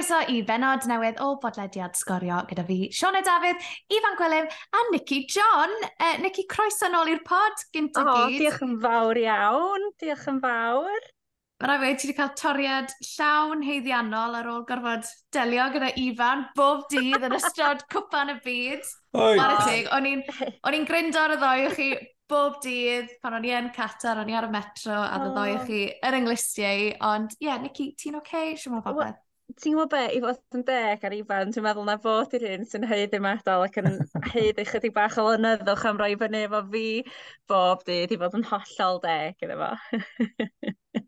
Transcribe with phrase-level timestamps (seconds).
[0.00, 5.26] croeso i benod newydd o bodlediad sgorio gyda fi, Siona Dafydd, Ifan Gwilym a Nicky
[5.28, 5.74] John.
[6.00, 8.38] Uh, Nicky, croeso nôl i'r pod gyntaf oh, gyd.
[8.40, 11.04] Diolch yn fawr iawn, diolch yn fawr.
[11.60, 15.04] Mae rai wedi ti wedi cael toriad llawn heiddiannol ar ôl gorfod
[15.36, 18.92] delio gyda Ifan bob dydd yn ystod cwpan y byd.
[19.20, 19.36] Oi!
[19.92, 20.08] O'n
[20.80, 21.94] i'n grindo ar y ddoi o chi
[22.30, 25.34] bob dydd pan o'n i yn Qatar, o'n i ar y metro a oh.
[25.34, 26.94] ddoi o chi yr englistiau.
[27.12, 28.30] Ond ie, yeah, Nicky, ti'n oce?
[28.30, 28.56] Okay?
[28.56, 29.26] Siwm o bobeth?
[29.58, 32.66] ti'n gwybod be, i fod yn deg ar ifan, dwi'n meddwl na fod i'r un
[32.68, 33.88] sy'n heiddi medal ac yn
[34.34, 36.86] heiddi chydig bach o lynyddwch am roi fyny efo fi
[37.50, 39.70] bob dydd i fod yn hollol deg iddo fo.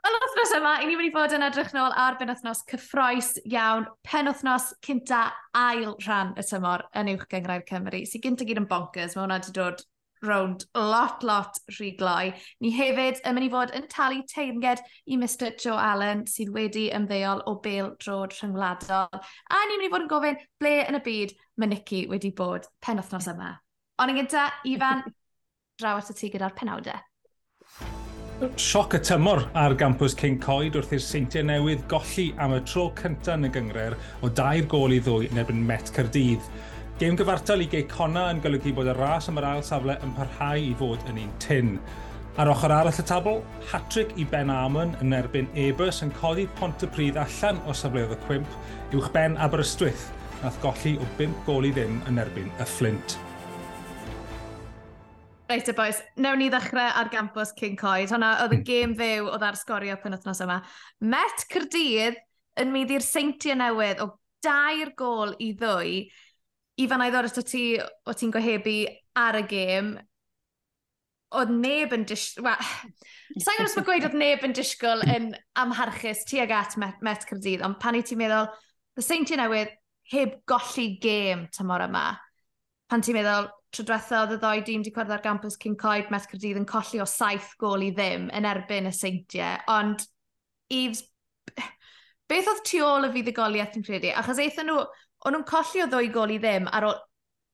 [0.00, 4.70] Wel, wythnos yma, i ni wedi bod yn edrych nôl ar benwthnos cyffroes iawn, penwthnos
[4.86, 5.26] cynta
[5.60, 9.26] ail rhan y tymor yn uwch gyngrair Cymru, sy'n gynt o gyd yn bonkers, mae
[9.26, 9.84] hwnna wedi dod
[10.26, 12.32] rownd lot, lot rhy gloi.
[12.60, 16.88] Ni hefyd yn mynd i fod yn talu teinged i Mr Joe Allen sydd wedi
[16.96, 19.08] ymddeol o bel drod rhyngwladol.
[19.08, 22.68] A ni'n mynd i fod yn gofyn ble yn y byd mae Nicky wedi bod
[22.84, 23.54] pen wythnos yma.
[24.00, 25.04] Ond yn gyda, Ifan,
[25.80, 27.00] draw at y ti gyda'r penawdau.
[28.56, 32.86] Sioc y tymor ar gampws King Coed wrth i'r seintiau newydd golli am y tro
[32.96, 36.46] cyntaf yn y gyngred o dair gol i ddwy yn erbyn Met Cyrdydd.
[37.00, 40.60] Gêm gyfartal i Geicona yn golygu bod y ras am yr ail safle yn parhau
[40.60, 41.70] i fod yn un tin.
[42.36, 46.84] Ar ochr arall y tabl, hat-trick i Ben Amon yn erbyn Ebus yn codi pont
[46.84, 50.10] y pryd allan o safleoedd y cwimp uwch Ben Aberystwyth
[50.42, 53.16] nath golli o 5 gol i ddim yn erbyn y Flint.
[55.48, 58.12] Reit y boys, newn ni ddechrau ar gampus King Coed.
[58.12, 58.68] Hwna oedd y hmm.
[58.68, 60.60] gêm fyw oedd ar sgorio penwthnos yma.
[61.00, 62.20] Met Cyrdydd
[62.60, 64.12] yn mynd i'r seintiau newydd o
[64.44, 66.10] dair gol i ddwy
[66.78, 68.76] Ifan a'i ddod ato ti, o ti'n gohebu
[69.18, 69.90] ar y gêm,
[71.36, 72.46] oedd neb yn disgwyl...
[72.48, 72.72] Well,
[73.38, 75.30] Sa'n gwybod os mae gweud oedd neb yn disgwyl yn
[75.60, 78.50] amharchus tuag at Met, Met Cyrdydd, ond pan i ti'n meddwl,
[78.98, 79.76] y Saint ti newydd
[80.10, 82.04] heb golli gêm tymor yma,
[82.90, 86.10] pan ti'n meddwl, tro diwetha oedd y ddoi dîm wedi cwrdd ar gampus cyn coed
[86.10, 90.02] Met Cyrdydd yn colli o saith gol i ddim yn erbyn y seintiau, ond
[90.70, 91.04] Eves,
[92.30, 94.10] beth oedd tu ôl y fuddugoliaeth yn credu?
[94.18, 94.82] Achos eithon nhw,
[95.26, 96.98] o'n nhw'n colli o ddwy gol i ddim ar ôl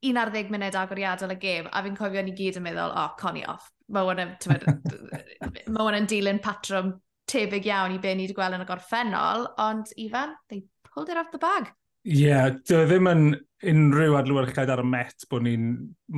[0.07, 3.43] 11 munud agoriadol y gêm, a fi'n cofio ni gyd yn meddwl, o, oh, coni
[3.49, 3.71] off.
[3.89, 6.93] Mae hwn yn dilyn patrwm
[7.31, 11.19] tebyg iawn i be ni wedi gweld yn y gorffennol, ond Ifan, they pulled it
[11.19, 11.73] off the bag.
[12.07, 13.25] Ie, yeah, dy ddim yn
[13.67, 15.71] unrhyw adlywyrchiad ar y met bod ni'n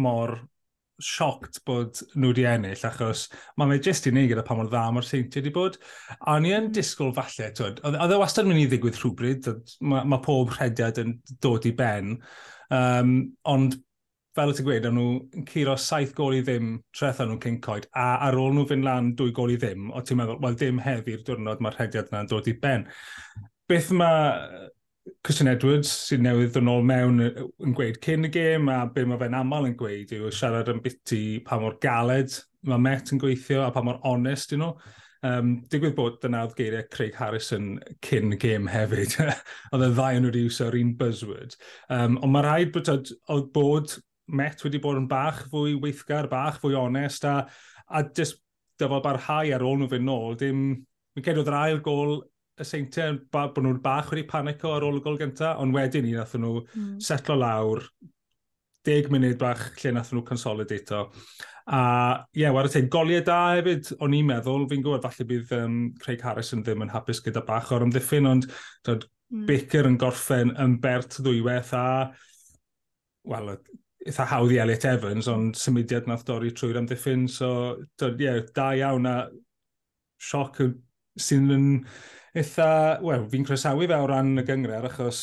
[0.05, 0.35] mor
[1.03, 3.27] sioct bod nhw wedi ennill, achos
[3.59, 5.79] mae fe jyst i neud gyda pa mor dda mor seintiau wedi bod.
[6.21, 6.77] A ni yn hmm.
[6.77, 9.51] disgwyl falle, twyd, oedd e wastad mynd i ddigwydd rhywbryd,
[9.81, 12.17] mae, mae pob rhediad yn dod i ben,
[12.75, 13.21] um,
[13.53, 13.79] ond
[14.39, 18.39] fel y ti'n gweud, nhw curo saith gol i ddim treth nhw'n cyncoed, a ar
[18.39, 21.63] ôl nhw fynd lan dwy gol i ddim, o ti'n meddwl, wel ddim heddi'r diwrnod
[21.65, 22.87] mae'r rhediad yna'n dod i ben.
[23.69, 24.69] Beth mae
[25.25, 29.21] Christian Edwards sy'n newydd yn ôl mewn yn gweud cyn y gêm a be mae
[29.21, 32.35] fe'n aml yn gweud yw siarad yn biti pa mor galed
[32.69, 34.73] mae Met yn gweithio a pa mor onest yn nhw.
[35.27, 37.73] Um, digwydd bod dyna oedd geiriau Craig Harrison
[38.07, 39.17] cyn y gêm hefyd.
[39.73, 41.57] oedd y ddau yn wedi iwsio'r un buzzword.
[41.95, 43.97] Um, ond mae rhaid bod oedd bod
[44.29, 47.39] Met wedi bod yn bach fwy weithgar, bach fwy onest a,
[47.89, 48.43] a just
[48.77, 50.37] dyfod barhau ar ôl nhw fynd nôl.
[50.37, 50.59] Dim,
[51.17, 52.19] mi gedodd yr ail gol
[52.61, 56.15] y seintiau bod nhw'n bach wedi panico ar ôl y gol gyntaf, ond wedyn ni
[56.17, 56.97] nath nhw mm.
[57.05, 57.85] setlo lawr,
[58.89, 61.07] 10 munud bach lle nath nhw consolidato.
[61.69, 61.81] A
[62.33, 65.81] ie, yeah, wara tein, goliau da hefyd, o'n i'n meddwl, fi'n gwybod falle bydd um,
[66.01, 68.49] Craig Harrison ddim yn hapus gyda bach o'r ymddiffyn, ond
[68.89, 69.05] dod,
[69.35, 69.45] mm.
[69.51, 71.85] Baker yn gorffen yn bert ddwywaith a
[73.29, 73.53] wel,
[74.09, 77.51] eitha hawdd i Elliot Evans, ond symudiad nath dorri trwy'r ymddiffyn, so,
[78.01, 79.19] ie, yeah, da iawn a
[80.19, 80.63] sioc
[81.19, 81.67] sy'n yn
[82.39, 82.71] eitha,
[83.05, 85.23] wel, fi'n croesawu fe o ran y gyngred, achos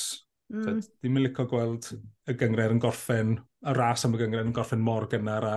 [0.54, 0.82] mm.
[1.02, 1.90] ddim yn licio gweld
[2.30, 3.36] y gyngred yn gorffen,
[3.66, 5.56] y ras am y gyngred yn gorffen mor gynnar a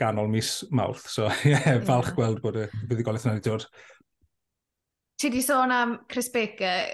[0.00, 1.06] ganol mis mawrth.
[1.08, 2.16] So, ie, yeah, falch yeah.
[2.18, 3.68] gweld bod y buddigolaeth yna wedi dod.
[5.16, 6.92] Ti di sôn am Chris Baker,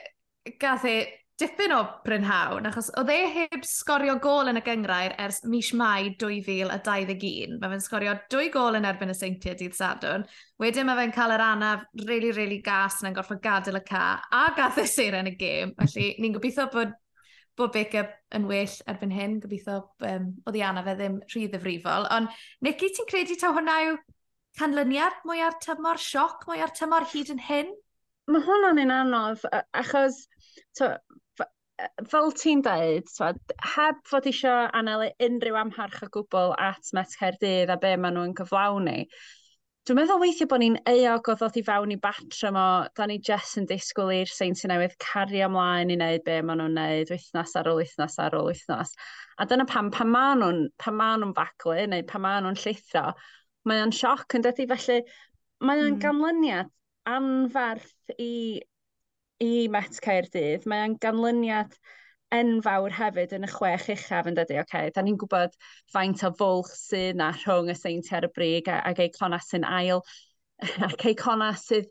[0.62, 0.96] gath e
[1.40, 6.12] dipyn o Brynhawn, achos oedd e heb sgorio gol yn y gyngrair ers mis Mai
[6.20, 7.56] 2021.
[7.60, 10.26] Mae fe'n sgorio dwy gol yn erbyn y seintiau dydd Sadwn.
[10.62, 14.44] Wedyn mae fe'n cael yr anaf really, really gas na'n gorfod gadael y ca a
[14.56, 15.74] gath y yn y gêm.
[15.80, 16.94] Felly ni'n gobeithio bod
[17.56, 22.08] bod Baker yn well erbyn hyn, gobeithio um, oedd i anaf e ddim rhy ddifrifol.
[22.14, 22.32] Ond
[22.64, 23.98] Nicky, ti'n credu taw hwnna yw
[24.60, 27.72] canlyniad mwy ar tymor, sioc mwy ar tymor hyd yn hyn?
[28.30, 29.44] Mae hwnna'n un anodd,
[29.76, 30.22] achos
[30.78, 30.94] to,
[32.10, 33.12] fel ti'n dweud,
[33.74, 38.36] heb fod eisiau anelu unrhyw amharch o gwbl at Met Caerdydd a be maen nhw'n
[38.38, 39.06] cyflawni,
[39.82, 43.16] Dwi'n meddwl weithio bod ni'n eog o ddod i fewn i batra mo, da ni
[43.28, 47.56] jess yn disgwyl i'r seinti newydd cario ymlaen i wneud be maen nhw'n wneud wythnos
[47.58, 48.94] ar ôl wythnos ar ôl wythnos.
[49.42, 53.08] A dyna pam, pan maen nhw'n pan maen nhw'n neu pan maen nhw'n llithro,
[53.66, 55.00] mae o'n sioc yn dydy, felly
[55.66, 56.00] mae o'n mm.
[56.06, 56.70] ganlyniad
[57.16, 58.62] anferth i
[59.42, 61.74] i Met Caerdydd, mae o'n ganlyniad
[62.32, 65.56] enfawr hefyd yn y chwech uchaf yn dydy, okay, da ni'n gwybod
[65.92, 70.00] faint o fwlch sydd na rhwng y seinti ar y brig ac eicona sy'n ail,
[70.88, 71.90] ac eicona sydd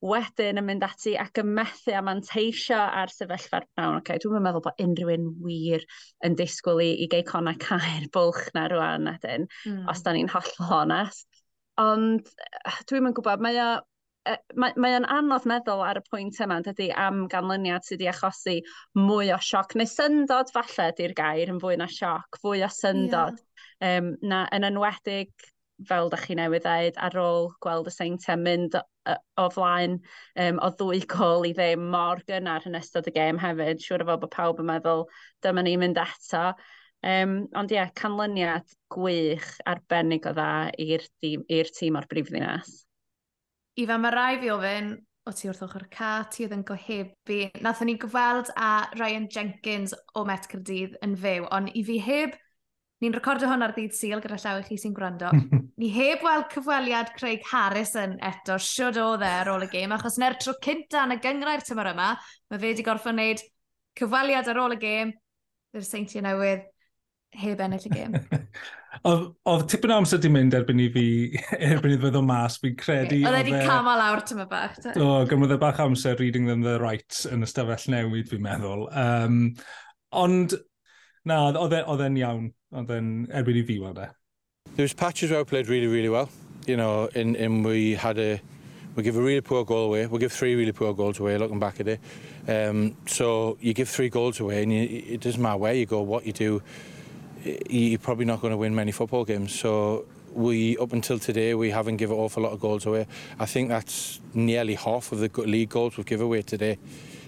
[0.00, 3.98] wedyn yn mynd ati ac yn methu a manteisio ar sefyllfa'r pnawn.
[4.00, 5.84] Okay, dwi'n meddwl bod unrhyw un wir
[6.24, 9.84] yn disgwyl i, i geicona cael bwlch na rwan edyn, mm.
[9.92, 11.26] os da ni'n hollol honest.
[11.80, 12.28] Ond
[12.88, 13.68] dwi'n gwybod, mae o,
[14.28, 18.56] mae, mae o'n anodd meddwl ar y pwynt yma, dydy, am ganlyniad sydd wedi achosi
[18.98, 23.40] mwy o sioc, neu syndod falle di'r gair yn fwy na sioc, fwy o syndod,
[23.80, 23.98] yeah.
[24.00, 25.32] um, na, yn enwedig
[25.88, 28.82] fel da chi newydd dweud, ar ôl gweld y seintiau mynd o,
[29.40, 29.96] o flaen
[30.36, 33.80] um, o ddwy gol i ddim mor gynnar yn ystod y gêm hefyd.
[33.80, 35.06] Siwr o fod bod pawb yn meddwl,
[35.44, 36.50] dyma ni'n mynd eto.
[37.00, 42.82] Um, ond ie, yeah, canlyniad gwych arbennig o dda i'r tîm, i'r tîm o'r brifddinas.
[43.80, 44.90] Ifan, mae rai fi ofyn,
[45.24, 47.38] o ti wrth ochr ca, ti oedd yn gohebu.
[47.64, 52.34] Nathon ni gweld a Ryan Jenkins o Met Cyrdydd yn fyw, ond i fi heb,
[53.00, 55.30] ni'n recordio hwn ar ddydd syl gyda llaw i chi sy'n gwrando,
[55.80, 60.20] ni heb weld cyfweliad Craig Harrison eto, siwr o dde ar ôl y gêm, achos
[60.20, 62.10] na'r tro cynta yn y gyngrau'r tymor yma,
[62.50, 63.40] mae fe wedi gorfod wneud
[63.96, 65.14] cyfweliad ar ôl y gêm,
[65.72, 66.68] i'r seintiau newydd,
[67.30, 68.16] heb ennill y gêm.
[69.06, 71.04] Oedd tipyn o amser di mynd erbyn i fi,
[71.70, 73.20] erbyn i ddod mas, fi'n credu...
[73.22, 74.76] Oedd wedi e- cama lawr tyma bach.
[74.82, 78.88] Do, gymryd e bach amser reading them the rights yn ystafell newid, fi'n meddwl.
[78.90, 79.40] Um,
[80.10, 80.56] ond,
[81.28, 84.10] na, oedd e, e'n iawn, oedd e'n erbyn i fi weld e.
[84.74, 86.28] There was patches where I played really, really well.
[86.66, 88.40] You know, in, in we had a...
[88.96, 90.06] We give a really poor goal away.
[90.06, 92.00] We give three really poor goals away, looking back at it.
[92.48, 96.02] Um, so you give three goals away and you, it doesn't matter where you go,
[96.02, 96.60] what you do.
[97.44, 99.58] You're probably not going to win many football games.
[99.58, 103.06] So we, up until today, we haven't given an awful lot of goals away.
[103.38, 106.78] I think that's nearly half of the league goals we've given away today.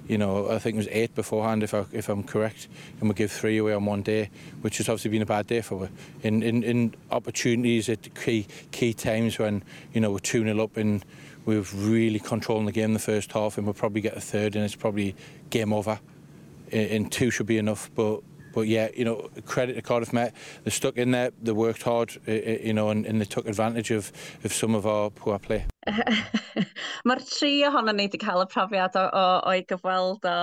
[0.09, 2.69] You know, I think it was eight beforehand, if, I, if I'm correct,
[3.01, 4.31] and we give three away on one day,
[4.61, 5.91] which has obviously been a bad day for us.
[6.23, 9.63] In, in, in opportunities at key, key times when,
[9.93, 11.05] you know, we're 2 0 up and
[11.47, 14.65] we're really controlling the game the first half, and we'll probably get a third, and
[14.65, 15.15] it's probably
[15.51, 15.99] game over.
[16.71, 20.35] And two should be enough, but But yeah, you know, credit to Cardiff Met.
[20.65, 24.13] They stuck in there, they worked hard, you know, and, and they took advantage of,
[24.45, 25.67] of some of our poor play.
[27.07, 30.37] Mae'r tri ohono ni wedi cael y profiad o, o, o'i gyfweld o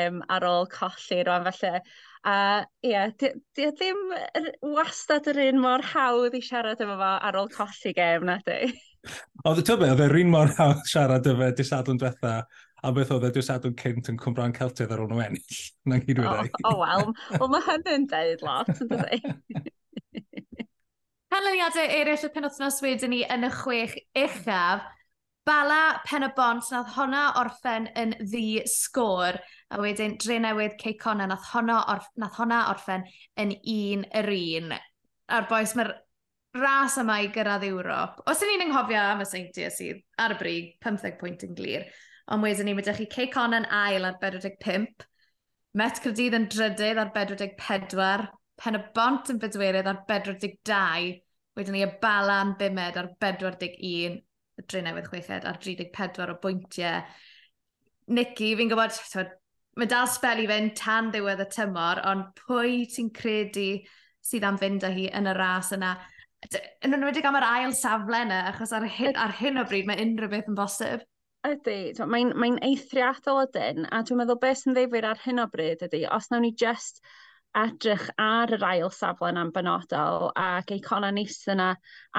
[0.00, 1.80] um, ar ôl colli rwan felly.
[2.28, 2.36] A
[2.84, 4.00] ie, yeah, di, di ddim
[4.76, 8.72] wastad yr un mor hawdd i siarad efo fo ar ôl colli gem na di.
[9.48, 12.34] Oedd y tybe, oedd yr un mor hawdd siarad efo disadwn diwetha
[12.82, 15.58] a beth oedd e dwi'n sadwn cynt yn Cwmbran Celtydd ar ôl nhw ennill.
[15.90, 16.52] Na'n gyd wedi.
[16.64, 19.68] O, wel, wel mae hynny'n deud lot, yn dweud.
[21.30, 24.88] Canlyniadau eraill y penwthnos wedyn ni yn y chwech uchaf.
[25.46, 29.38] Bala pen y bont, nath honna orffen yn ddi sgôr,
[29.72, 33.06] a wedyn dre newydd Ceicona, nath honna, orf, nath honna orffen
[33.40, 34.74] yn un yr un.
[35.30, 35.94] A'r boes mae'r
[36.60, 38.20] ras yma i gyrraedd Ewrop.
[38.30, 41.86] Os ydyn ni'n anghofio am y seintiau sydd ar y brig, 15 pwynt yn glir,
[42.30, 45.06] ond wedyn ni, mae ydych chi Cey yn ail ar 45,
[45.78, 48.24] Met Cyrdydd yn drydydd ar 44,
[48.60, 51.12] Pen y Bont yn bedwerydd ar 42,
[51.58, 54.16] wedyn ni y Balan Bimed ar 41,
[54.58, 57.04] y dre newydd Chweched ar 34 o bwyntiau.
[58.10, 59.30] Nicky, fi'n gwybod, twyd,
[59.78, 63.68] mae dal spel i fynd tan ddiwedd y tymor, ond pwy ti'n credu
[64.26, 65.94] sydd am fynd â hi yn y ras yna?
[66.82, 70.02] Yn enwedig am yr ail safle yna, achos ar hyn, ar hyn o bryd mae
[70.02, 71.06] unrhyw beth yn bosib.
[71.48, 71.78] Ydy,
[72.12, 76.02] mae'n mae eithriadol ydyn, a dwi'n meddwl beth sy'n ddifur ar hyn o bryd ydy,
[76.12, 77.00] os nawn ni just
[77.56, 81.70] edrych ar yr ail safle yna'n benodol ac eicona nis yna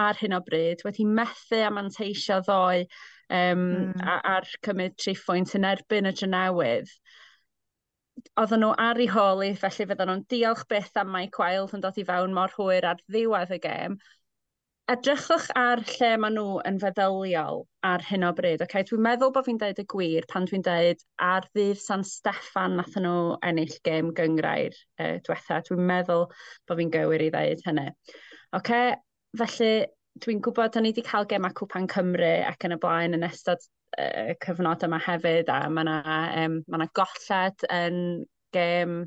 [0.05, 1.67] ar hyn o bryd wedi methu hmm.
[1.67, 3.61] a manteisio ddoe um,
[3.93, 4.01] mm.
[4.33, 6.91] ar cymryd tri phwynt yn erbyn y drenewydd
[8.41, 11.97] oedden nhw ar ei holi, felly fydden nhw'n diolch byth am Mike Wild yn dod
[12.01, 13.97] i fewn mor hwyr ar ddiwedd y gêm,
[14.89, 18.63] edrychwch ar lle maen nhw yn feddyliol ar hyn o bryd.
[18.65, 18.83] Okay?
[18.87, 22.97] Dwi'n meddwl bod fi'n dweud y gwir pan dwi'n dweud ar ddydd San Steffan nath
[22.99, 25.61] nhw ennill gêm gyngrair e, diwetha.
[25.67, 26.27] Dwi'n meddwl
[26.67, 27.87] bod fi'n gywir i ddeud hynny.
[28.57, 28.95] Okay?
[29.39, 29.71] Felly,
[30.25, 33.63] dwi'n gwybod o'n i wedi cael gemau Cwpan Cymru ac yn y blaen yn ystod
[33.95, 38.01] e, y cyfnod yma hefyd a mae yna um, ma golled yn
[38.55, 39.03] gêm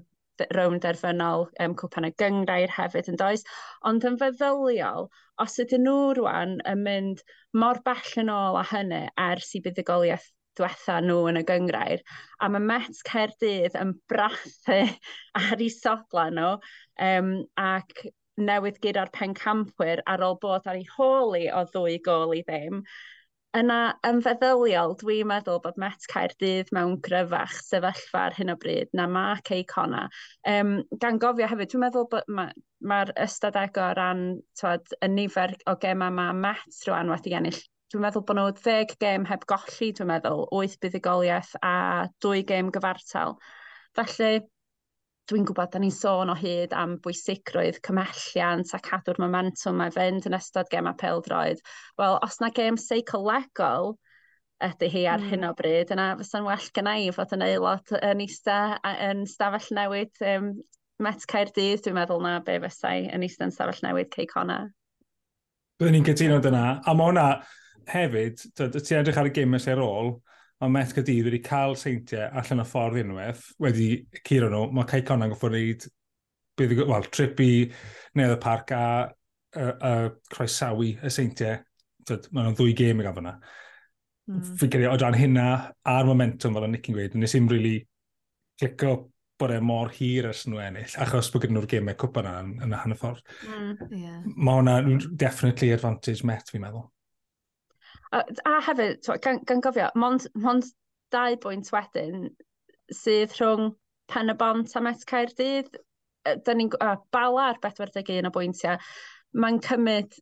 [0.57, 3.45] rownd derfynol um, cwpan y gyngrair hefyd yn does.
[3.91, 5.11] Ond yn feddyliol,
[5.43, 7.23] os ydyn nhw rwan yn mynd
[7.61, 12.03] mor bell yn ôl a hynny ers i buddigoliaeth diwetha nhw yn y gyngrair,
[12.39, 14.83] a mae Met Caerdydd yn brathu
[15.41, 16.53] ar ei sodla nhw,
[17.09, 18.07] um, ac
[18.39, 22.83] newydd gyda'r pencampwyr ar ôl bod ar ei holi o ddwy gol i ddim.
[23.55, 28.89] Yna yn feddyliol, dwi'n meddwl bod Met Caerdydd mewn gryfach sefyllfa ar hyn o bryd
[28.99, 30.09] na ma Cei Cona.
[30.51, 34.25] Um, gan gofio hefyd, dwi'n meddwl bod mae'r ma, ma ystadego o ran
[34.59, 37.61] twad, y nifer o gemau mae Met rwan wedi ennill.
[37.95, 41.77] Dwi'n meddwl bod nhw ddeg gem heb golli, dwi'n meddwl, 8 buddigoliaeth a
[42.27, 43.39] 2 gem gyfartal.
[43.95, 44.43] Felly,
[45.31, 50.29] dwi'n gwybod, da ni'n sôn o hyd am bwysigrwydd, cymelliant a cadw'r momentum mae fynd
[50.29, 51.63] yn ystod gem a peldroed.
[52.01, 53.95] Wel, os na gem seicolegol
[54.65, 55.31] ydy hi ar mm.
[55.33, 58.59] hyn o bryd, yna fysa'n well gyna i fod yn aelod yn eista
[58.93, 60.55] yn stafell newid um,
[61.03, 64.69] Met Caerdydd, dwi'n meddwl na be fysau yn eista yn stafell newid Cei Connor.
[65.81, 67.25] Byddwn ni'n cytuno dyna, a mae hwnna
[67.91, 70.15] hefyd, ti'n edrych ar y gym ys ar ôl,
[70.65, 73.89] Ond Met Cadydd wedi cael seintiau allan o ffordd unwaith, wedi
[74.25, 75.85] curo nhw, mae Cai Conan goffo wneud
[76.87, 77.51] well, trip i
[78.15, 78.85] nedd y parc a,
[79.59, 79.93] a, a
[80.33, 81.59] croesawu y seintiau.
[82.09, 83.35] Mae nhw'n ddwy gêm i gael fyna.
[84.31, 84.45] Mm.
[84.61, 85.49] Fi'n credu, o dan hynna
[85.91, 87.75] a'r momentum fel y Nick yn gweud, nes i'n really
[88.61, 88.95] clicio
[89.41, 92.53] bod e mor hir ers nhw ennill, achos bod gyda nhw'r gemau cwpa yna yn,
[92.65, 93.25] yn y hanner ffordd.
[93.51, 94.21] Mm, yeah.
[94.37, 96.87] Mae hwnna definitely advantage met, fi'n meddwl.
[98.13, 100.69] A, a hefyd, twa, gan, gan gofio, mond, mond
[101.15, 102.29] dau bwynt wedyn
[102.93, 103.73] sydd rhwng
[104.13, 105.73] pen y bont a met Caerdydd,
[106.45, 108.79] da ni'n uh, bala ar 41 o bwyntiau,
[109.41, 110.17] mae'n cymryd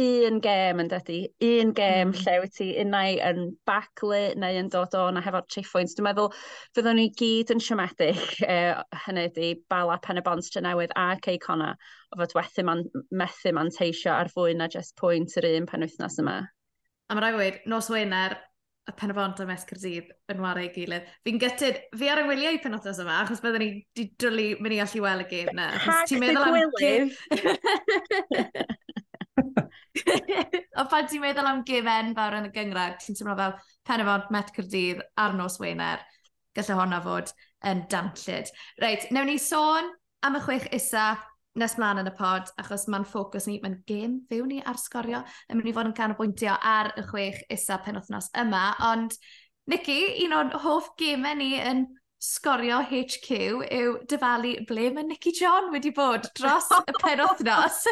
[0.00, 2.14] un gêm yn dydy, un gêm mm.
[2.24, 5.92] lle wyt ti unau yn baclu neu yn dod o'n a hefo'r triphwynt.
[5.94, 6.32] Dwi'n meddwl
[6.74, 8.18] fyddwn ni gyd yn siomedig,
[8.54, 8.56] e,
[9.04, 11.70] hynny ydi bala pen y bont Drenewydd ac Eicona,
[12.10, 12.82] o fod wethu man,
[13.14, 16.40] methu manteisio ar fwy na jyst pwynt yr un pen wythnos yma.
[17.08, 18.38] A mae rai wedi, nos Wener,
[18.84, 21.08] y penafont am Esgyrdydd yn wario ei gilydd.
[21.24, 24.80] Fi'n gytid, fi ar y wyliau pen yma, achos byddwn ni wedi dwlu mynd i
[24.84, 25.70] allu weld y gêm na.
[25.84, 27.12] Hac dy gwylydd!
[30.80, 33.56] o pan ti'n meddwl am gêm enfawr yn y gyngrad, ti'n teimlo fel
[33.88, 36.04] penafont Met Cyrdydd ar nos Wener.
[36.54, 37.32] Gallai honna fod
[37.66, 38.52] yn danllid.
[38.84, 39.88] Reit, newn ni sôn
[40.24, 41.14] am y chwech isa
[41.60, 45.22] nes mlaen yn y pod, achos mae'n ffocws ni, mae'n gêm fyw ni ar sgorio,
[45.48, 49.16] yn mynd i fod yn canolbwyntio ar y chwech isa penwthnos yma, ond
[49.70, 51.86] Nicky, un o'n hoff gemau ni yn
[52.24, 53.38] sgorio HQ
[53.76, 57.82] yw dyfalu ble mae Nicky John wedi bod dros y penwthnos.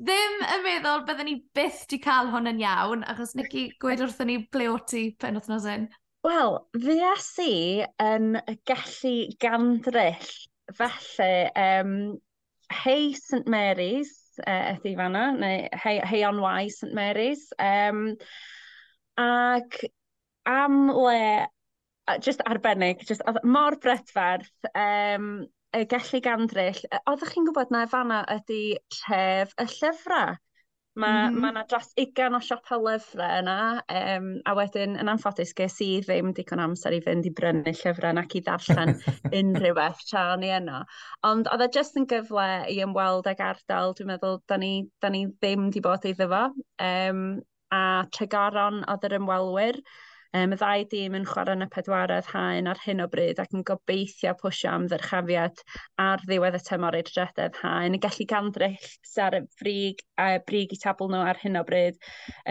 [0.00, 4.32] Ddim yn meddwl byddwn ni byth di cael hwn yn iawn, achos Nicky, gwed wrthyn
[4.32, 5.88] ni ble o ti penwthnos yn?
[6.24, 7.52] Wel, fi a si
[8.04, 8.34] yn
[8.68, 10.32] gallu gandryll
[10.76, 11.94] felly um,
[12.70, 14.12] hey St Mary's,
[14.46, 17.52] uh, ethi fanna, neu hey, hey on Wai St Mary's.
[17.58, 18.16] Um,
[19.18, 19.90] ac
[20.46, 21.46] am le,
[22.20, 26.78] just arbennig, just, mor bretferth, um, y gallu gandryll.
[27.06, 28.62] Oeddech chi'n gwybod na fanna ydy
[29.00, 30.38] tref y llyfrau?
[31.00, 31.40] Mae mm -hmm.
[31.40, 31.50] ma mm-hmm.
[31.50, 33.56] yna dros ugain o siopau lyfrau yna,
[34.00, 38.20] um, a wedyn yn anffodus ges i ddim digon amser i fynd i brynu llyfrau
[38.22, 38.94] ac i ddarllen
[39.40, 40.82] unrhyw beth tra o'n i yno.
[41.30, 45.12] Ond oedd e jyst yn gyfle i ymweld ag ardal, dwi'n meddwl, da ni, da
[45.14, 46.44] ni ddim di bod iddo fo.
[46.90, 47.24] Um,
[47.70, 47.82] a
[48.16, 49.78] tregaron oedd yr ymwelwyr,
[50.30, 53.54] Um, y ddau dîm yn chwarae yn y pedwaredd haen ar hyn o bryd ac
[53.56, 55.62] yn gobeithio pwysio am ddyrchafiad
[56.04, 57.96] ar ddiwedd y tymor i'r drededd haen.
[57.98, 58.86] Yn gallu gandryll
[59.24, 61.98] ar y frig, a brig i tabl nhw ar hyn o bryd.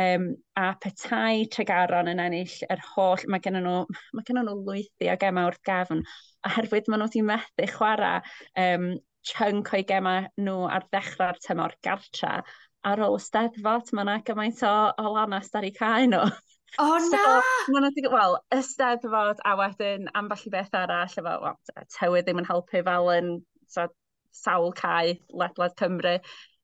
[0.03, 0.27] Um,
[0.59, 3.77] a petai Tregaron yn ennill yr holl, mae gen nhw,
[4.12, 6.03] mae gen nhw lwythi o gema wrth gefn,
[6.51, 8.19] oherwydd maen nhw wedi methu chwarae
[8.65, 8.91] um,
[9.31, 12.41] chunk o'i gema nhw ar ddechrau'r tymor gartra,
[12.83, 16.27] ar ôl y steddfod, mae yna gymaint o, o lanast ar ei cael nhw.
[16.78, 17.40] O oh, so, na!
[17.74, 22.50] Mae'n edrych, wel, ysteddfod a wedyn ambell i beth arall, efo, well, tywydd ddim yn
[22.50, 23.32] helpu fel yn
[23.72, 23.88] so,
[24.36, 26.20] sawl cae ledled Cymru.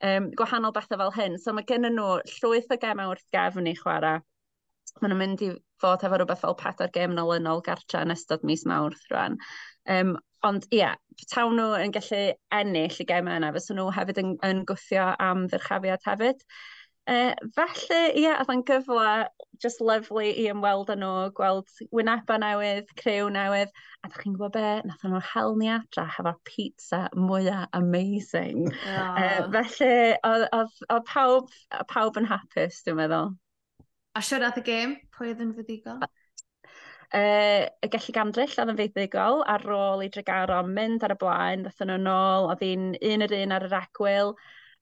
[0.05, 1.39] Um, gwahanol bethau fel hyn.
[1.41, 4.21] So mae gen nhw llwyth o gemau wrth gefn i chwarae.
[5.01, 5.49] Maen nhw'n mynd i
[5.81, 9.39] fod efo rhywbeth fel pedair gem nolynol gartre yn ystod mis mawrth rwan.
[9.91, 10.95] Um, ond ie, yeah,
[11.31, 12.21] tawn nhw yn gallu
[12.53, 16.45] ennill y gemau yna, fysa nhw hefyd yn, yn gwthio am ddyrchafiad hefyd.
[17.05, 19.09] Uh, felly, ie, yeah, oedd yn gyfle
[19.61, 23.69] just lovely i ymweld â nhw, gweld wyneba newydd, crew newydd,
[24.01, 28.65] a ddech chi'n gwybod be, nath nhw hel ni adra hefo'r pizza mwyaf amazing.
[28.95, 29.21] Oh.
[29.21, 31.53] Uh, felly, oedd pawb,
[31.91, 33.35] pawb yn hapus, dwi'n meddwl.
[34.15, 36.01] A siwr siwrad y gêm, pwy oedd yn fyddigol?
[37.15, 41.67] Uh, y gallu gandryll oedd yn feddygol ar ôl i Dragaro mynd ar y blaen,
[41.67, 44.33] ddathon nhw'n ôl, oedd hi'n un yr un ar yr egwyl,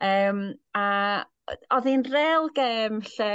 [0.07, 0.43] um,
[0.79, 0.87] a
[1.51, 3.33] oedd hi'n real gêm lle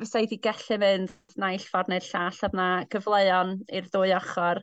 [0.00, 4.60] fysa i wedi gallu mynd naill ffordd neu'r llall oedd yna gyfleon i'r ddwy ochr.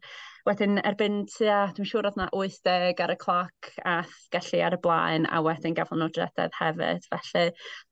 [0.50, 3.96] Wedyn erbyn tua, dwi'n siŵr oedd yna 80 ar y cloc a
[4.34, 7.06] gallu ar y blaen a wedyn gafon nhw drededd hefyd.
[7.14, 7.46] Felly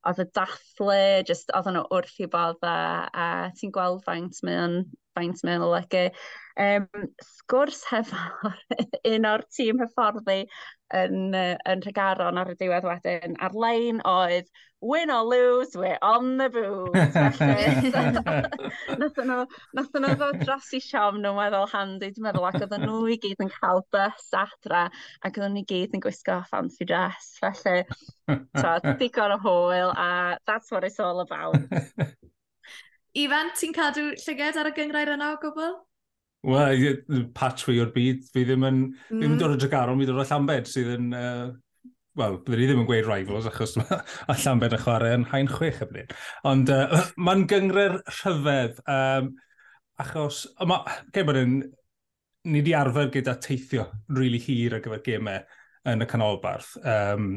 [0.09, 2.79] oedd y dathlu, just, oedden nhw wrth i bodd a,
[3.13, 3.27] a
[3.59, 4.79] ti'n gweld faint mae o'n
[5.19, 6.07] faint mewn olygu.
[6.59, 6.87] Um,
[7.23, 8.57] sgwrs hefo'r
[9.13, 10.41] un o'r tîm hyfforddi
[10.95, 14.49] yn, uh, yn Rhegaron ar y diwedd wedyn ar-lein oedd
[14.81, 17.13] win or lose, we're on the booze.
[17.37, 17.91] Felly,
[18.99, 19.19] nath
[19.99, 23.43] nhw ddod dros i siom nhw'n meddwl handi, dwi'n meddwl, ac oedden nhw i gyd
[23.43, 24.85] yn cael bus adra,
[25.25, 27.33] ac oedden nhw i gyd yn gwisgo fancy dress.
[27.43, 27.83] Felly,
[28.61, 31.59] so, digon o hwyl, a that's what it's all about.
[33.17, 35.79] Ifan, ti'n cadw llyged ar y gyngrair yna o gwbl?
[36.49, 36.99] Wel,
[37.35, 38.27] patch fi o'r byd.
[38.33, 39.09] Fi ddim yn, mm.
[39.09, 39.41] ddim yn mm.
[39.41, 41.09] dod o Dragaron, mi dod o Llambed sydd yn...
[41.15, 41.49] Uh,
[42.19, 45.47] Wel, byddwn i ddim yn gweud rivals achos mae a Llambed y chwarae yn hain
[45.47, 46.15] chwech y bryd.
[46.49, 48.81] Ond uh, mae'n gyngre'r rhyfedd.
[48.91, 49.29] Um,
[50.01, 51.53] achos, ma, okay, bod yn,
[52.49, 55.45] ni wedi arfer gyda teithio rili really hir ar gyfer gemau
[55.93, 56.73] yn y canolbarth.
[56.81, 57.29] Um,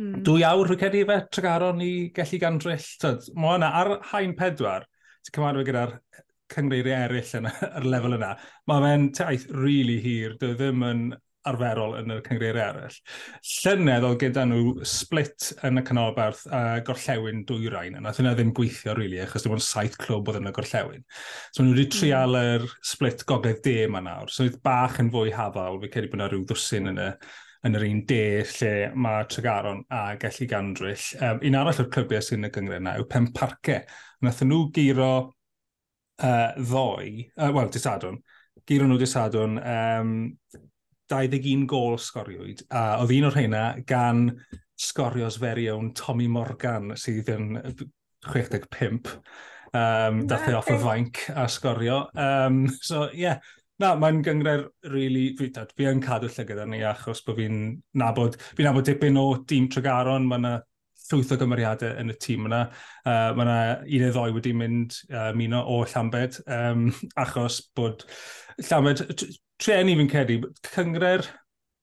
[0.00, 0.18] mm.
[0.26, 2.90] Dwy awr, rwy'n credu fe, Tregaron i gellu gandryll.
[3.36, 4.88] Mae yna ar hain pedwar,
[5.26, 5.94] ti'n cymarfod gyda'r
[6.52, 8.34] cyngreiriau eraill yn yr lefel yna,
[8.70, 11.06] mae fe'n taith rili really hir, dwi ddim yn
[11.46, 12.98] arferol yn y cyngreiriau eraill.
[13.50, 18.52] Llynedd oedd gyda nhw split yn y canolbarth a gorllewin dwyrain, a nath yna ddim
[18.56, 21.06] gweithio rili, really, achos dim ond saith clwb oedd yn y gorllewin.
[21.50, 21.96] So nhw wedi hmm.
[21.98, 26.12] trial yr split gogledd de yma nawr, so oedd bach yn fwy hafal, fe credu
[26.12, 27.10] bod yna rhyw ddwsyn yn y
[27.66, 31.06] yn yr un de lle mae Tregaron a Gelli Gandryll.
[31.20, 33.80] Um, un arall o'r clybiau sy'n y gyngre yna yw Pen Parce.
[34.24, 38.20] Nathyn nhw giro uh, ddoi, uh, wel, disadwn,
[38.68, 40.14] giro nhw disadwn, um,
[41.12, 44.30] 21 gol sgoriwyd, a oedd un o'r rheina gan
[44.76, 47.52] sgorios feriwn Tommy Morgan sydd yn
[48.26, 49.18] 65.
[49.76, 52.06] Um, dath e off y fainc a sgorio.
[52.16, 53.40] Um, so, ie, yeah,
[53.82, 57.58] Na, mae'n gyngred really, fi, fi yn cadw lle gyda ni achos bod fi'n
[58.00, 60.52] nabod, fi'n nabod dipyn o dîm Tregaron, mae yna
[61.06, 62.62] llwyth o gymeriadau yn y tîm yna.
[63.04, 66.88] Uh, mae yna un neu ddoi wedi mynd uh, muno o Llambed, um,
[67.20, 68.06] achos bod
[68.64, 69.04] Llambed,
[69.62, 71.28] treni fi'n credu, cyngre'r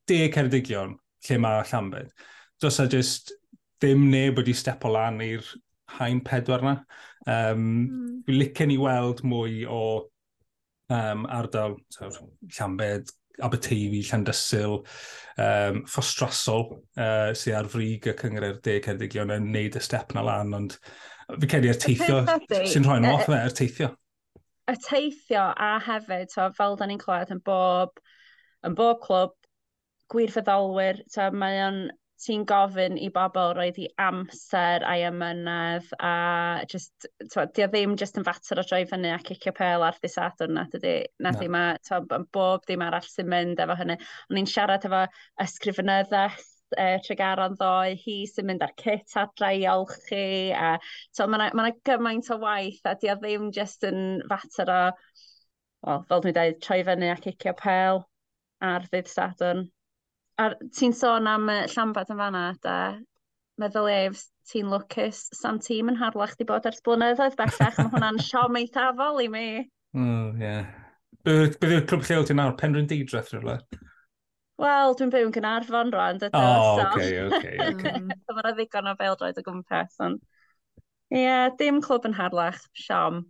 [0.10, 2.10] de Ceredigion lle mae Llambed.
[2.62, 3.34] dos a just
[3.82, 5.45] ddim neb wedi step o lan i'r
[5.99, 6.75] hain pedwar yna.
[7.27, 8.17] Um, mm.
[8.25, 9.84] Fi'n licen i weld mwy o
[10.93, 13.12] um, ardal Llambed,
[13.43, 14.77] Aberteifi, Llandysil,
[15.41, 20.25] um, ffostrasol uh, sy'n ar frig y cyngre'r de Ceredigion yn neud y step na
[20.27, 20.77] lan, ond
[21.39, 22.21] fi cedi ar teithio
[22.69, 23.89] sy'n rhoi'n off fe, ar teithio.
[24.69, 27.97] Y teithio a hefyd, so, fel da ni'n clywed yn bob,
[28.67, 29.34] yn bob clwb,
[30.13, 31.84] gwirfoddolwyr, so, mae o'n
[32.24, 36.14] ti'n gofyn i bobl roedd i amser a'i ymynedd a
[36.72, 40.00] just, twa, di o ddim just yn fater o droi fyny a cicio pel ar
[40.00, 40.96] ddisadwn na dydy.
[41.24, 41.50] Na no.
[41.56, 42.02] ma, a,
[42.38, 43.98] bob dim arall sy'n mynd efo hynny.
[44.30, 45.04] Ond ni'n siarad efo
[45.44, 50.78] ysgrifenyddas uh, e, Tregaron ddoe, hi sy'n mynd ar cit adra i olchi, a
[51.12, 54.82] so mae yna ma gymaint o waith, a di o ddim just yn fater o,
[55.84, 58.04] well, fel dwi'n dweud, troi fyny a cicio pel
[58.64, 59.68] ar ddydd Sadwrn
[60.41, 62.78] ar, ti'n sôn am uh, Llambad yn fanna, da
[63.62, 68.22] meddwl ef, ti'n lwcus, sam tîm yn harlach di bod ers blynyddoedd bellach, mae hwnna'n
[68.28, 69.48] siom eithafol i mi.
[69.98, 70.72] Mm, yeah.
[71.24, 73.60] Beth yw'r clwb lleol ti'n nawr, Penryn Deidreth rhywle?
[74.62, 76.38] Wel, dwi'n byw yn Gynarfon rwan, dydw.
[76.38, 77.93] O, oce, oce, oce.
[78.38, 80.22] Mae'n ddigon o beldroed o gwmpas, ond...
[81.13, 83.22] Ie, yeah, dim clwb yn harlach, siom.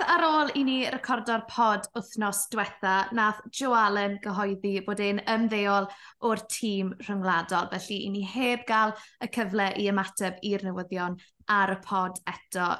[0.00, 5.18] Unwaith ar ôl i ni recordo'r pod wythnos diwetha, nath Joe Allen gyhoeddi bod e'n
[5.28, 5.88] ymddeol
[6.24, 11.18] o'r tîm rhyngwladol, felly i ni heb gael y cyfle i ymateb i'r newyddion
[11.52, 12.70] ar y pod eto.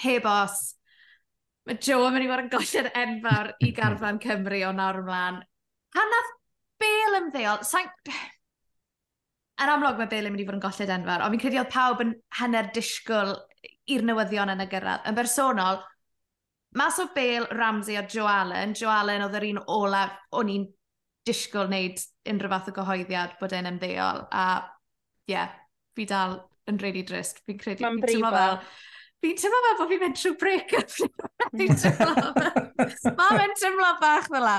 [0.00, 0.56] Heb os,
[1.68, 5.44] mae Joe yn mynd i fod yn golled enfawr i garfan Cymru o nawr ymlaen.
[5.92, 6.34] Pan nath
[6.80, 7.92] Bale ymddeol, sa'n...
[9.60, 11.72] Yn amlwg mae Bale yn mynd i fod yn golled enfawr, ond fi'n credu oedd
[11.76, 13.36] pawb yn hanner disgwyl
[13.92, 15.04] i'r newyddion yn y gyrraedd.
[15.10, 15.82] Yn bersonol,
[16.78, 20.68] Mas o Bale, Ramsey a Joe Allen, Joe Allen oedd yr un olaf o'n i'n
[21.26, 24.22] disgwyl wneud unrhyw fath o gyhoeddiad bod e'n ymddeol.
[24.30, 24.44] A
[25.26, 25.50] ie, yeah,
[25.98, 26.38] fi dal
[26.70, 27.42] yn really drist.
[27.46, 28.30] Fi'n credu, Mae'n brifo.
[28.34, 28.60] fel,
[29.20, 30.92] Fi'n teimlo fel bod fi'n mynd trwy break-up.
[31.60, 32.30] Fi'n teimlo...
[33.18, 34.54] Mae'n mynd teimlo bach fel la.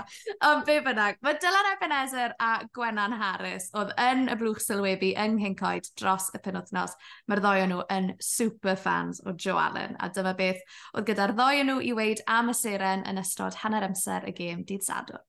[0.45, 5.39] Ond be bynnag, mae Dylan Ebenezer a Gwennan Harris oedd yn y blwch sylwebu yng
[5.39, 6.93] Nghyncoed dros y penwthnos.
[7.25, 10.61] Mae'r ddoi o nhw yn super fans o Joe Allen, a dyma beth
[10.93, 14.35] oedd gyda'r ddoi o nhw i weid am y seren yn ystod hanner amser y
[14.37, 15.25] gêm dydd sadwr.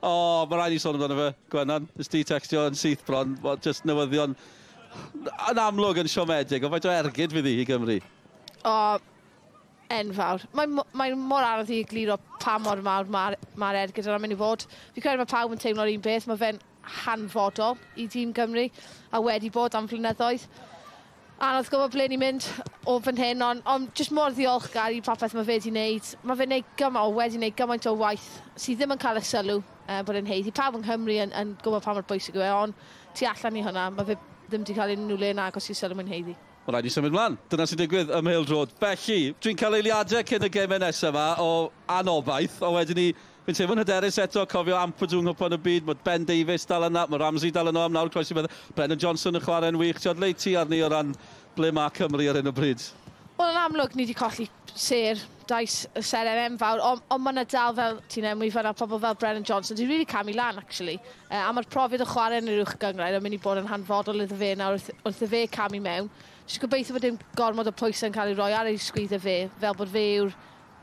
[0.00, 1.90] O, oh, mae rhaid i sôn amdano fe, Gwennan.
[2.00, 4.38] Ys di textio yn syth bron, just newyddion
[5.50, 8.00] yn amlwg yn siomedig, o faint o ergyd fydd hi i Gymru?
[8.68, 8.76] o
[9.92, 10.44] enfawr.
[10.56, 14.40] Mae'n mae mor anodd i gliro pa mor mawr mae'r ma ergyd yna'n mynd i
[14.40, 14.66] fod.
[14.94, 16.60] Fi credu mae pawb yn teimlo'r un beth, mae fe'n
[17.04, 18.68] hanfodol i dîm Gymru
[19.12, 20.46] a wedi bod am flynyddoedd.
[21.42, 22.46] Anodd gwybod ble ni'n mynd
[22.86, 26.10] o fan hyn, ond on, jyst mor ddiolchgar i popeth mae fe wedi wneud.
[26.22, 29.58] Mae fe'n wneud gymaint, wedi wneud gymaint o waith sydd ddim yn cael y sylw
[29.58, 30.54] uh, bod yn heiddi.
[30.54, 32.86] Pawb yng Nghymru yn, yn gwybod pa mor bwysig yw e, ond
[33.18, 35.98] tu allan i hwnna, mae fe ddim wedi cael unrhyw le yn agos i sylw
[36.04, 36.38] yn heiddi.
[36.62, 37.34] Wel, rhaid i symud mlaen.
[37.50, 38.70] Dyna sy'n digwydd ym Hill Drod.
[38.78, 41.52] Felly, dwi'n cael eiliadau cyn y gemau nesaf yma o
[41.90, 43.10] anobaith, o wedyn ni
[43.42, 47.08] Fi'n teimlo'n hyderus eto, cofio Ampadwng o pan y byd, mae Ben Davies dal yna,
[47.10, 48.54] mae Ramsey dal yno am nawr croesi meddwl.
[48.76, 51.10] Brennan Johnson yn chwarae'n wych, ti'n le ti arni o ran
[51.56, 52.84] ble mae Cymru ar hyn o bryd?
[53.40, 54.46] Wel, yn amlwg, ni wedi colli
[54.78, 55.18] ser
[55.50, 59.02] dais y seren enfawr, ond on, on mae yna dal fel ti'n enwi fyna pobl
[59.02, 61.00] fel Brennan Johnson, Dwi'n really camu lan, actually.
[61.26, 63.66] Uh, a mae'r profiad o chwarae yn yr uwch gyngrair yn mynd i bod yn
[63.72, 66.12] hanfodol iddo fe nawr wrth, wrth y fe camu mewn.
[66.52, 69.36] Just gobeithio bod dim gormod o pwysau yn cael ei roi ar ei sgwyddo fe,
[69.62, 70.34] fel bod fe yw'r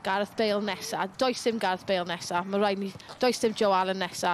[0.02, 1.04] Gareth Bale nesa.
[1.20, 2.40] Does dim Gareth Bale nesa.
[2.42, 2.88] mae rhaid ni,
[3.22, 4.32] does dim Joe Allen nesa.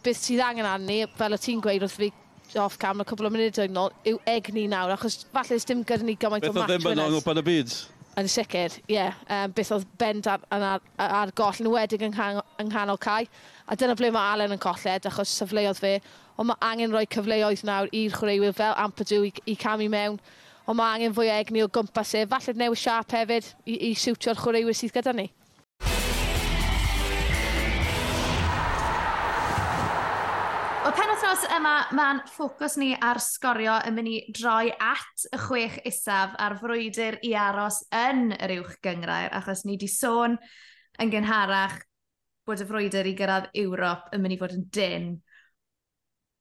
[0.00, 2.08] Beth sydd angen arni, fel y ti'n gweud wrth fi
[2.56, 6.08] off cam a cwbl o munud oed nôl, yw egni nawr, achos falle dim gyda
[6.08, 6.72] ni gymaint o match winners.
[6.72, 7.76] Beth oedd ddim yn angopan y byd?
[8.18, 8.96] Yn sicr, ie.
[8.96, 9.20] Yeah.
[9.28, 13.28] Um, beth oedd bend ar, ar, ar goll yn wedig yng, yng nghanol cae.
[13.68, 15.98] A dyna ble mae Allen yn colled, achos syfleoedd fe.
[16.40, 20.16] Ond mae angen rhoi cyfleoedd nawr i'r chwaraewyr fel Ampadw i, i camu mewn
[20.68, 22.26] ond mae angen fwy o egni o gwmpas e.
[22.28, 25.24] Falle newid siap hefyd i, i siwtio'r chwaraewyr sydd gyda ni.
[30.88, 35.40] O pen wythnos yma, mae'n ffocws ni ar sgorio yn mynd i droi at y
[35.40, 40.36] chwech isaf a'r frwydr i aros yn yr uwch gyngrair, achos ni wedi sôn
[41.00, 41.80] yn gynharach
[42.48, 45.10] bod y frwydr i gyrraedd Ewrop yn mynd i fod yn dyn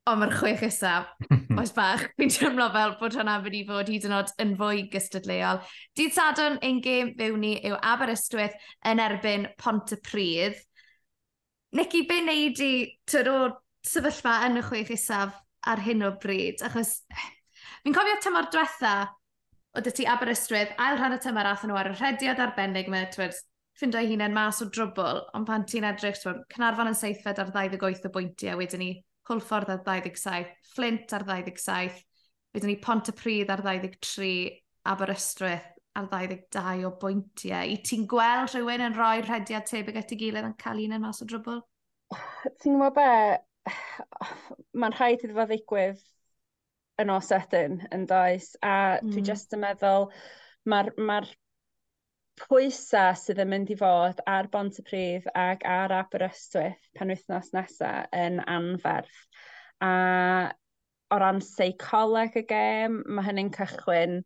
[0.07, 1.09] Ond mae'r chwech isaf,
[1.59, 5.59] oes bach, fi'n teimlo fel bod hwnna wedi fod hyd yn oed yn fwy gystadleuol.
[5.99, 8.55] Dydd Sadwn ein gêm fewn ni yw Aberystwyth
[8.87, 10.61] yn erbyn Pont y Pontypridd.
[11.75, 12.71] Nicky, be wneud i
[13.09, 13.37] tyd o
[13.83, 15.35] sefyllfa yn y chwech isaf
[15.67, 16.63] ar hyn o bryd?
[16.63, 17.01] Achos
[17.83, 18.93] fi'n cofio tymor diwetha
[19.75, 23.03] o dy ti Aberystwyth, ail rhan y tymor athyn nhw ar y rhediad arbennig me,
[23.11, 23.35] twyd,
[23.77, 27.51] ffindo ei hunain mas o drwbl, ond pan ti'n edrych, twyd, Cynarfon yn seithfed ar
[27.51, 28.91] 28 o bwyntiau, wedyn ni
[29.27, 32.03] Hwlffordd ar 27, Flint ar 27,
[32.55, 34.29] byddwn ni Pont y Pryd ar 23,
[34.87, 37.71] Aberystwyth ar 22 o bwyntiau.
[37.73, 41.03] I ti'n gweld rhywun yn rhoi rhediad tebyg at ei gilydd yn cael un yn
[41.03, 41.63] mas o drwbl?
[42.61, 43.73] Ti'n gwybod be?
[44.79, 46.05] Mae'n rhaid iddo fo ddigwydd
[47.01, 49.09] yn os ydyn yn does, a mm.
[49.11, 49.27] dwi hmm.
[49.27, 50.07] jyst yn meddwl
[50.71, 51.19] mae'r ma
[52.41, 59.19] pwysa sydd yn mynd i fod ar Bontypridd ac ar Aberystwyth penwythnos nesaf yn anferth.
[59.83, 59.91] A
[61.13, 64.19] o ran seicoleg y gêm, mae hynny'n cychwyn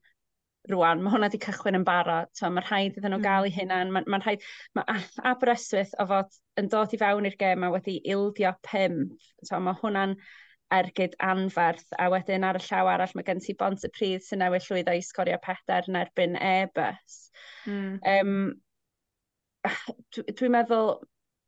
[0.69, 3.25] rwan, mae hwnna wedi cychwyn yn barod, so mae'n rhaid iddyn nhw mm.
[3.25, 4.45] gael eu hunan, Mae, mae, rhaid,
[4.77, 9.59] mae Aberystwyth o fod yn dod i fewn i'r gêm a wedi ildio pimp, so
[9.61, 10.17] mae hwnna'n
[10.71, 14.41] ergyd anferth, a wedyn ar y llaw arall mae gen ti bont y pryd sy'n
[14.43, 17.17] newid llwyddo i sgorio pedair yn erbyn e-bus.
[17.67, 17.97] Mm.
[18.13, 18.35] Um,
[20.15, 20.95] Dwi'n dwi meddwl,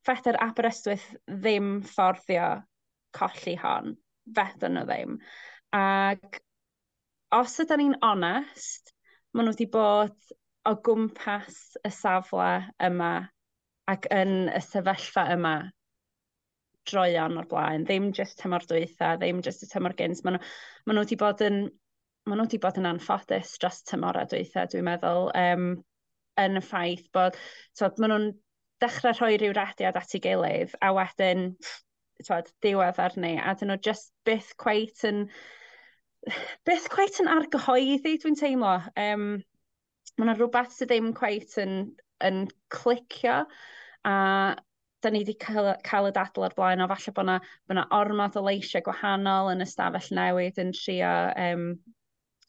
[0.05, 2.49] Fetter Aberystwyth ddim fforddio
[3.17, 3.95] colli hon.
[4.35, 5.17] Fedon nhw ddim.
[5.75, 6.39] Ac
[7.33, 8.93] os ydyn ni'n onest,
[9.33, 10.33] maen nhw wedi bod
[10.69, 12.51] o gwmpas y safle
[12.87, 13.13] yma
[13.91, 15.55] ac yn y sefyllfa yma
[16.89, 20.23] droion o'r blaen, ddim jyst tymor dwytha, ddim jyst y tymor gyns.
[20.25, 20.51] Maen nhw,
[20.85, 21.63] ma nhw wedi bod yn
[22.27, 25.65] maen nhw wedi bod yn anffodus dros tymor a dweitha, dwi'n meddwl, um,
[26.39, 27.39] yn y ffaith bod,
[27.77, 28.29] twod, maen nhw'n
[28.83, 31.49] dechrau rhoi rhyw radiad at ei gilydd, a wedyn,
[32.23, 35.25] twod, diwedd arni, a dyn nhw just byth cweit yn,
[36.67, 38.77] byth cweit yn argyhoeddi, dwi'n teimlo.
[38.99, 39.27] Um,
[40.15, 41.79] mae yna rhywbeth sydd ddim cweit yn,
[42.23, 43.41] yn clicio,
[44.07, 44.15] a
[45.03, 47.37] da ni wedi cael, cael y dadl ar blaen, o falle bod yna,
[47.67, 51.13] bod yna ormod o leisiau gwahanol yn ystafell newydd yn trio
[51.45, 51.67] um,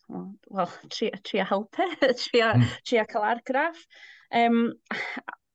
[0.09, 1.89] well, trio, trio helpu,
[2.25, 2.67] trio, mm.
[2.87, 3.87] trio cael argraff.
[4.35, 4.75] Um,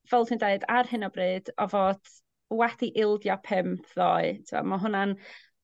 [0.10, 2.16] fel ti'n dweud, ar hyn o bryd, o fod
[2.50, 5.16] wedi ildio pimp ddoe, mae hwnna'n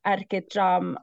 [0.06, 0.94] ergyd drom.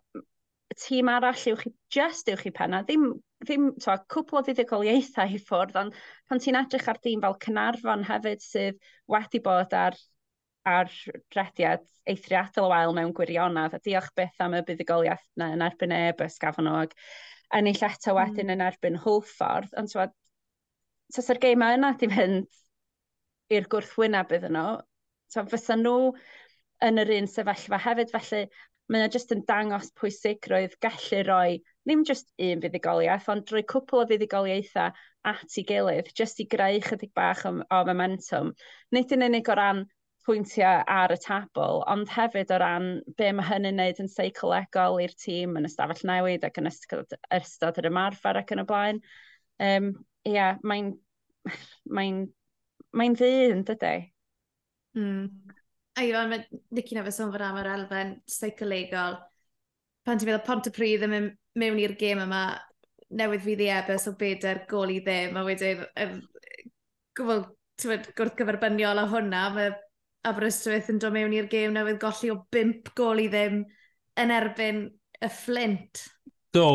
[0.79, 3.11] Tîm arall yw chi, just yw chi penna, ddim
[3.43, 5.97] ddim twa, cwpl o fuddugoliaethau i ffwrdd, ond
[6.31, 8.79] pan ti'n edrych ar dîm fel Cynarfon hefyd sydd
[9.11, 9.99] wedi bod ar
[10.69, 10.91] ar
[11.33, 15.95] drediad eithriadol o wael mewn gwirionedd, a diolch beth am y buddigoliaeth yna yn erbyn
[15.97, 16.97] e-bus gafon nhw, ac
[17.59, 18.19] ennill eto hmm.
[18.19, 18.55] wedyn mm.
[18.57, 20.15] yn erbyn hwlffordd, ond tywed,
[21.15, 22.61] tas yr geima yna di fynd
[23.53, 24.77] i'r gwrthwyneb iddyn nhw,
[25.33, 26.13] so fysa nhw
[26.83, 28.47] yn yr un sefyllfa hefyd, felly
[28.93, 34.03] mae o jyst yn dangos pwysigrwydd gallu roi ddim jyst un fuddigoliaeth, ond drwy cwpl
[34.03, 34.93] o fuddigoliaethau
[35.31, 38.53] at ei gilydd, jyst i greu chydig bach o, o momentum.
[38.95, 39.85] Nid yn unig o ran
[40.27, 45.15] pwyntiau ar y tabl, ond hefyd o ran be mae hynny'n neud yn seicolegol i'r
[45.19, 49.03] tîm yn ystafell newid ac yn ystod, ystod yr ymarfer ac yn y blaen.
[49.63, 49.91] Um,
[50.29, 50.95] ia, yeah, mae'n
[51.91, 52.15] mae
[52.93, 53.97] mae ddyn, dydy.
[54.99, 55.29] Mm.
[56.01, 59.19] Aio, mae Nicky nefyd sôn fod am yr elfen seicolegol.
[60.07, 62.43] Pan ti'n meddwl pont y Pontypridd yn mewn i'r gêm yma,
[63.19, 66.15] newydd fydd i ebys o bedair gol i ddim, a wedyn, um,
[67.19, 67.45] gwbl
[67.83, 69.73] gwrth gyferbyniol o hwnna, mae
[70.29, 73.63] Aberystwyth yn dod mewn i'r gêm newydd golli o 5 gol i ddim
[74.23, 74.85] yn erbyn
[75.23, 76.05] y Flint.
[76.53, 76.67] Do,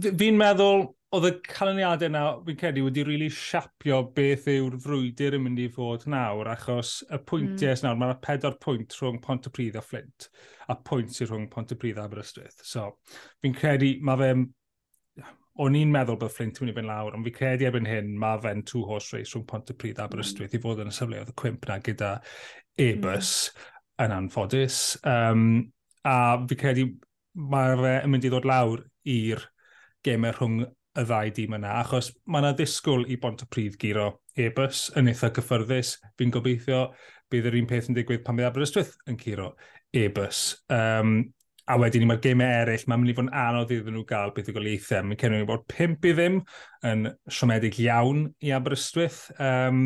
[0.00, 5.38] fi'n meddwl oedd y canlyniadau yna, fi'n credu, wedi rili really siapio beth yw'r frwydr
[5.38, 7.84] yn mynd i fod nawr, achos y pwyntiau mm.
[7.86, 10.28] nawr, mae'n pedwar pwynt rhwng Pont y Pryd a Flint,
[10.68, 12.60] a pwynt sy'n rhwng Pont y Pryd a Aberystwyth.
[12.66, 12.90] So,
[13.44, 14.44] fi'n credu, mae fe'n
[15.64, 18.12] o'n i'n meddwl bod Flint yn mynd i fynd lawr, ond fi credu erbyn hyn,
[18.20, 20.06] mae fe'n two horse race rhwng Pont y Pryd a mm.
[20.06, 20.58] Aberystwyth mm.
[20.58, 22.86] i fod yn y sefleoedd y cwimp na gyda mm.
[22.86, 23.68] e-bus mm.
[24.04, 24.80] yn anffodus.
[25.02, 25.44] Um,
[26.06, 26.16] a
[26.48, 26.88] fi credu
[27.38, 29.42] mae fe yn mynd i ddod lawr i'r
[30.06, 30.60] gemau rhwng
[30.98, 35.10] y ddau dîm yna, achos mae yna ddisgwyl i bont y pryd giro e-bus yn
[35.10, 35.96] eitha cyffyrddus.
[36.18, 36.88] Fi'n gobeithio
[37.30, 39.52] bydd yr un peth yn digwydd pan bydd Aberystwyth yn curo
[39.94, 40.40] e-bus.
[40.72, 41.20] Um,
[41.68, 44.32] A wedyn ni mae'r gemau eraill, mae'n mynd i fod yn anodd iddyn nhw gael
[44.36, 45.04] beth i goleithiau.
[45.04, 46.38] Mae'n cynnig bod pimp i ddim
[46.88, 49.26] yn siomedig iawn i Aberystwyth.
[49.36, 49.82] Um,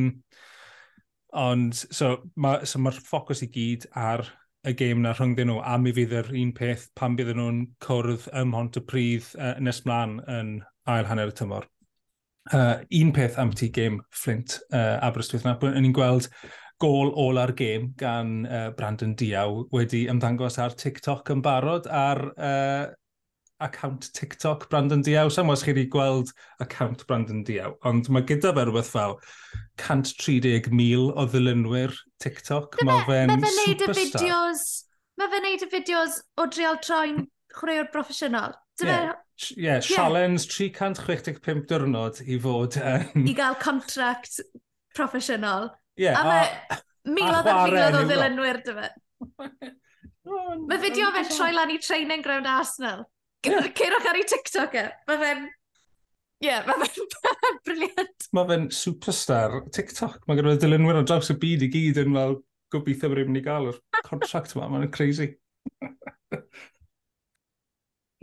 [1.43, 4.25] ond, so, mae'r so ma ffocws i gyd ar
[4.63, 8.29] y gêm na rhwngdyn nhw, a mi fydd yr un peth pan bydd nhw'n cwrdd
[8.39, 10.53] ym Mont y Prydd uh, nes mlaen yn
[10.93, 11.67] ail hanner y tymor.
[12.53, 16.31] Uh, un peth am ti gêm Flint uh, Aberystwyth na, yn ni'n gweld
[16.83, 22.25] gol ôl ar gêm gan uh, Brandon Diaw wedi ymddangos ar TikTok yn barod ar
[22.35, 22.91] uh,
[23.63, 25.31] account TikTok Brandon Diaw.
[25.31, 29.19] Sam os chi wedi gweld account Brandon Diaw, ond mae gyda fe rhywbeth fel
[29.81, 32.81] 130,000 o ddilynwyr TikTok.
[32.89, 34.25] Mae fe'n ma fe superstar.
[34.27, 34.65] Fideos,
[35.21, 38.57] mae fe'n neud y fideos o drial troi'n chwaraewr broffesiynol.
[38.83, 38.97] Ie,
[39.61, 40.73] yeah, sialens yeah.
[40.73, 43.07] 365 diwrnod i fod yn...
[43.13, 43.29] Um...
[43.29, 44.41] I gael contract
[44.97, 45.71] proffesiynol.
[46.01, 48.91] Yeah, a mae miloedd ar miloedd o ddilynwyr, dy fe.
[50.23, 53.05] Mae fideo fe troi lan i training ground Arsenal.
[53.47, 53.67] Yeah.
[53.75, 54.85] Cerwch ar ei TikTok e.
[55.11, 55.43] Mae fe'n...
[56.43, 58.29] Ie, yeah, mae fe'n briliant.
[58.35, 60.21] Mae fe'n superstar TikTok.
[60.27, 62.39] Mae gyda'r dilynwyr o draws y byd i gyd yn fel
[62.73, 64.71] gobeithio bod rhywun i gael yr contract yma.
[64.71, 65.33] Mae'n crazy.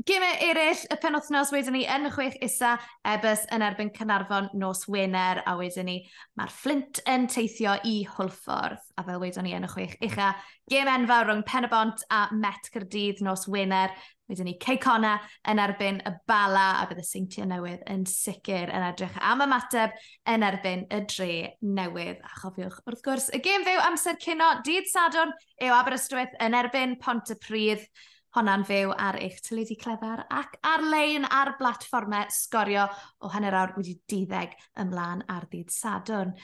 [0.09, 2.71] Gymau eraill, y penwthnos wedyn ni yn y chwech isa,
[3.05, 5.97] ebys yn erbyn Cynarfon nos Wener, a wedyn ni
[6.39, 8.81] mae'r Flint yn teithio i Hwlffordd.
[8.97, 10.31] A fel wedyn ni yn y chwech ucha,
[10.71, 13.93] gym enfawr rhwng Penabont a Met Cyrdydd nos Wener.
[14.25, 15.13] Wedyn ni Ceicona
[15.45, 19.93] yn erbyn y Bala, a bydd y seintiau newydd yn sicr yn edrych am ymateb
[20.25, 22.25] yn erbyn y dre newydd.
[22.25, 26.97] A chofiwch, wrth gwrs, y gêm fyw amser cyno, dydd Sadwrn yw Aberystwyth yn erbyn
[26.97, 27.91] Pont y Prydd
[28.37, 32.85] honna'n fyw ar eich tyledu clefar ac ar-lein ar blatfformau sgorio
[33.23, 36.35] o hanner awr wedi diddeg ymlaen ar ddydd Sadwrn.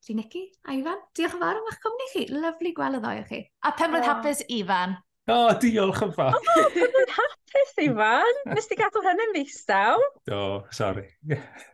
[0.00, 2.26] Dwi Nicky a Ifan, diolch yn fawr am eich cwmni chi.
[2.32, 3.40] Lyflu gweld y ddoi o chi.
[3.68, 4.12] A pen blwydd oh.
[4.14, 4.96] hapus Ifan.
[5.30, 6.36] O, oh, diolch yn fawr.
[6.36, 8.40] O, oh, hapus Ifan.
[8.54, 10.00] Nes ti gadw hynny'n ddistaw?
[10.28, 11.04] Do, oh, sori.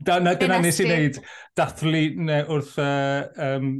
[0.03, 1.21] Da, na, dyna nes i wneud
[1.59, 3.71] dathlu wrth uh, um,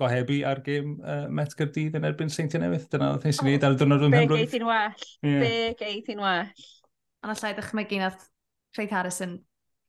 [0.00, 2.88] gohebu ar gêm uh, Met Gyrdydd yn erbyn Seintiau Newydd.
[2.92, 4.40] Dyna oedd nes i wneud ar dwrnod rhwng Penrwydd.
[4.40, 5.06] Be geit i'n well.
[5.26, 5.44] Yeah.
[5.44, 6.66] Be geit i'n well.
[7.20, 8.26] Ond allai ddechmygu nath
[8.76, 9.38] Craig Harrison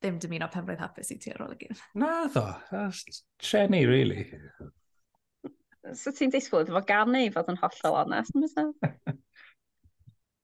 [0.02, 1.82] ddim dymuno penblwydd hapus i ti ar ôl y gym.
[2.02, 2.46] Na ddo,
[3.42, 4.26] Treni, really.
[5.98, 8.74] So ti'n disgwyl efo gan ni fod yn hollol onest, yn?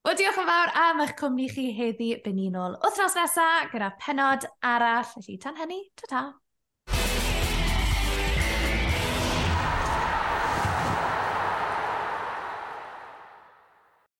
[0.07, 2.77] Wel, diolch yn fawr am eich cwmni chi heddi benunol.
[2.85, 6.21] Wthnos nesaf, gyda penod arall, felly tan hynny, ta-ta!